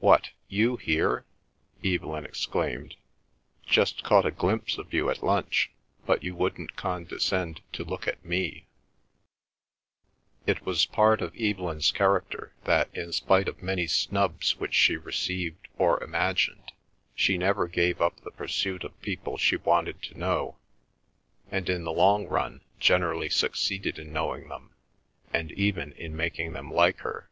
"What! 0.00 0.30
You 0.48 0.76
here?" 0.76 1.24
Evelyn 1.84 2.24
exclaimed. 2.24 2.96
"Just 3.64 4.02
caught 4.02 4.26
a 4.26 4.32
glimpse 4.32 4.76
of 4.76 4.92
you 4.92 5.08
at 5.08 5.22
lunch; 5.22 5.70
but 6.04 6.24
you 6.24 6.34
wouldn't 6.34 6.74
condescend 6.74 7.60
to 7.74 7.84
look 7.84 8.08
at 8.08 8.24
me." 8.24 8.66
It 10.48 10.66
was 10.66 10.84
part 10.86 11.20
of 11.22 11.32
Evelyn's 11.36 11.92
character 11.92 12.52
that 12.64 12.92
in 12.92 13.12
spite 13.12 13.46
of 13.46 13.62
many 13.62 13.86
snubs 13.86 14.56
which 14.58 14.74
she 14.74 14.96
received 14.96 15.68
or 15.78 16.02
imagined, 16.02 16.72
she 17.14 17.38
never 17.38 17.68
gave 17.68 18.00
up 18.02 18.18
the 18.24 18.32
pursuit 18.32 18.82
of 18.82 19.00
people 19.00 19.38
she 19.38 19.54
wanted 19.58 20.02
to 20.02 20.18
know, 20.18 20.58
and 21.52 21.68
in 21.70 21.84
the 21.84 21.92
long 21.92 22.26
run 22.26 22.62
generally 22.80 23.28
succeeded 23.28 23.96
in 23.96 24.12
knowing 24.12 24.48
them 24.48 24.74
and 25.32 25.52
even 25.52 25.92
in 25.92 26.16
making 26.16 26.52
them 26.52 26.68
like 26.68 26.98
her. 27.02 27.30